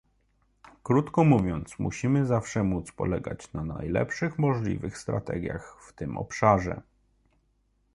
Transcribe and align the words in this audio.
Krótko 0.83 1.23
mówiąc, 1.23 1.79
musimy 1.79 2.25
zawsze 2.25 2.63
móc 2.63 2.91
polegać 2.91 3.53
na 3.53 3.63
najlepszych 3.63 4.39
możliwych 4.39 4.97
strategiach 4.97 5.77
w 5.87 5.93
tym 5.93 6.17
obszarze 6.17 6.81